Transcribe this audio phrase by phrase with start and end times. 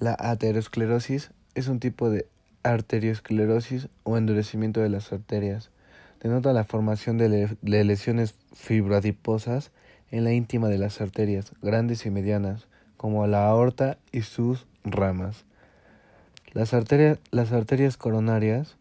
[0.00, 2.26] La aterosclerosis es un tipo de
[2.62, 5.70] arteriosclerosis o endurecimiento de las arterias.
[6.22, 9.72] Denota la formación de, lesiones fibroadiposas
[10.10, 12.66] en la íntima de las arterias, grandes y medianas,
[12.96, 15.44] como la aorta y sus ramas.
[16.54, 18.78] Las arterias, las arterias coronarias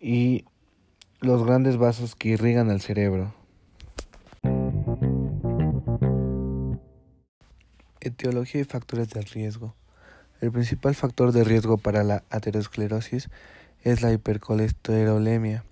[0.00, 0.44] y
[1.20, 3.32] los grandes vasos que irrigan al cerebro.
[8.04, 9.76] Etiología y factores de riesgo.
[10.40, 13.30] El principal factor de riesgo para la aterosclerosis
[13.84, 15.64] es la hipercolesterolemia,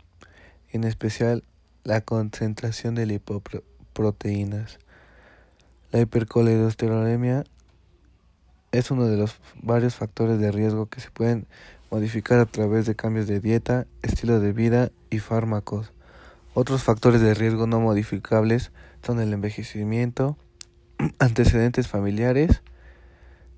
[0.70, 1.42] en especial
[1.82, 4.78] la concentración de lipoproteínas.
[5.90, 7.42] La hipercolesterolemia
[8.70, 11.48] es uno de los varios factores de riesgo que se pueden
[11.90, 15.90] modificar a través de cambios de dieta, estilo de vida y fármacos.
[16.54, 18.70] Otros factores de riesgo no modificables
[19.02, 20.36] son el envejecimiento,
[21.18, 22.62] antecedentes familiares,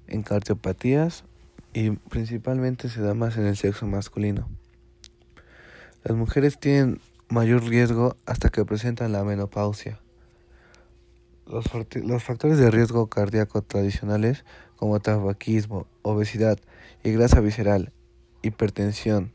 [0.07, 1.25] en cardiopatías
[1.73, 4.49] y principalmente se da más en el sexo masculino.
[6.05, 9.99] Las mujeres tienen mayor riesgo hasta que presentan la menopausia.
[11.47, 14.45] Los, factores de riesgo cardíaco tradicionales
[14.77, 16.59] como tabaquismo, obesidad
[17.03, 17.93] y grasa visceral,
[18.43, 19.33] hipertensión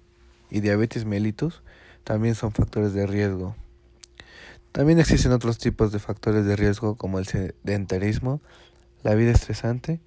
[0.49, 1.61] y diabetes mellitus
[2.03, 3.55] también son factores de riesgo.
[4.77, 8.41] También existen otros tipos de factores de riesgo como el sedentarismo,
[9.01, 10.01] la vida estresante,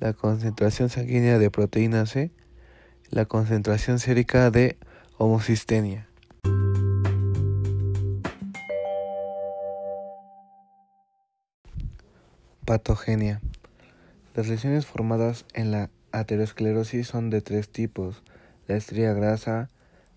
[0.00, 2.32] la concentración sanguínea de proteína C,
[3.08, 4.78] la concentración sérica de
[5.16, 6.08] homocistenia.
[12.64, 13.40] Patogenia.
[14.34, 18.24] Las lesiones formadas en la aterosclerosis son de tres tipos,
[18.66, 19.70] la estría grasa,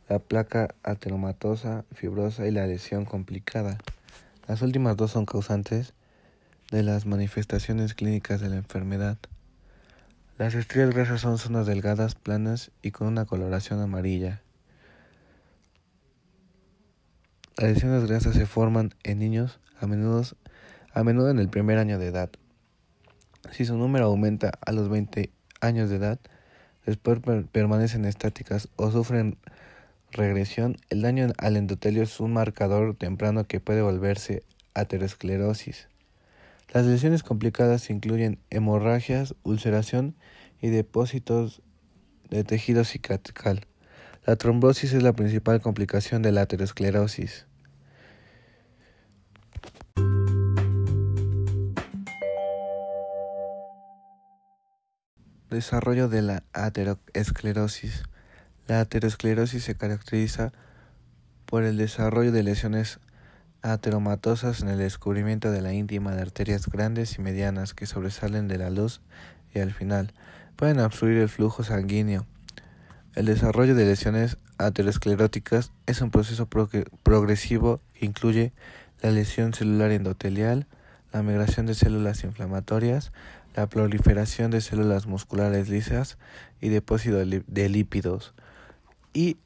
[0.10, 3.78] la placa ateromatosa fibrosa y la lesión complicada.
[4.50, 5.94] Las últimas dos son causantes
[6.72, 9.20] de las manifestaciones clínicas de la enfermedad.
[10.40, 14.42] Las estrías grasas son zonas delgadas, planas y con una coloración amarilla.
[17.58, 20.24] Las lesiones grasas se forman en niños a menudo,
[20.96, 22.32] a menudo en el primer año de edad.
[23.52, 25.32] Si su número aumenta a los 20
[25.62, 26.20] años de edad,
[26.88, 27.20] después
[27.52, 29.38] permanecen estáticas o sufren
[30.12, 34.44] regresión, el daño al endotelio es un marcador temprano que puede volverse
[34.74, 35.88] aterosclerosis.
[36.74, 40.16] Las lesiones complicadas incluyen hemorragias, ulceración
[40.62, 41.62] y depósitos
[42.30, 43.66] de tejido cicatrical.
[44.26, 47.48] La trombosis es la principal complicación de la aterosclerosis.
[55.50, 58.04] Desarrollo de la aterosclerosis.
[58.70, 60.52] La aterosclerosis se caracteriza
[61.48, 63.00] por el desarrollo de lesiones
[63.64, 68.60] ateromatosas en el descubrimiento de la íntima de arterias grandes y medianas que sobresalen de
[68.60, 69.02] la luz
[69.56, 70.14] y al final
[70.56, 72.28] pueden obstruir el flujo sanguíneo.
[73.16, 78.54] El desarrollo de lesiones ateroscleróticas es un proceso progresivo que incluye
[79.02, 80.68] la lesión celular endotelial,
[81.12, 83.14] la migración de células inflamatorias,
[83.56, 86.20] la proliferación de células musculares lisas
[86.62, 88.36] y depósito de lípidos
[89.14, 89.38] y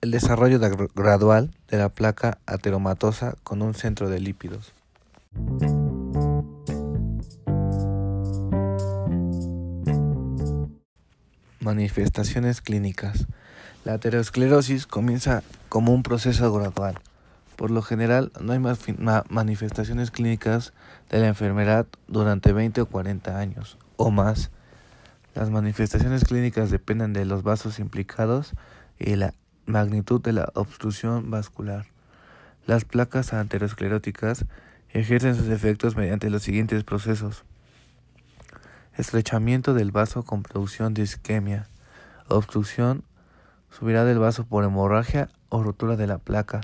[0.00, 0.60] el desarrollo
[0.94, 4.72] gradual de la placa ateromatosa con un centro de lípidos.
[11.60, 13.26] Manifestaciones clínicas.
[13.84, 17.00] La aterosclerosis comienza como un proceso gradual.
[17.56, 18.78] Por lo general, no hay más
[19.30, 20.72] manifestaciones clínicas
[21.08, 24.50] de la enfermedad durante 20 o 40 años o más.
[25.34, 28.52] Las manifestaciones clínicas dependen de los vasos implicados
[28.98, 29.34] y la
[29.66, 31.86] magnitud de la obstrucción vascular.
[32.66, 34.44] Las placas ateroscleróticas
[34.90, 37.44] ejercen sus efectos mediante los siguientes procesos.
[38.96, 41.68] Estrechamiento del vaso con producción de isquemia.
[42.28, 43.04] Obstrucción
[43.70, 46.62] subirá del vaso por hemorragia o rotura de la placa.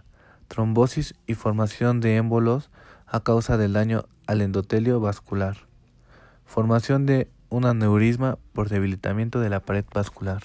[0.48, 2.70] Trombosis y formación de émbolos
[3.06, 5.56] a causa del daño al endotelio vascular.
[6.46, 10.42] Formación de un aneurisma por debilitamiento de la pared vascular.